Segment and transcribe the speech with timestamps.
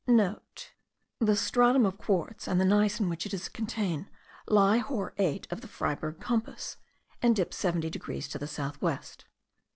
[0.03, 4.07] (* This stratum of quartz, and the gneiss in which it is contained,
[4.47, 6.77] lie hor 8 of the Freyberg compass,
[7.21, 9.25] and dip 70 degrees to the south west.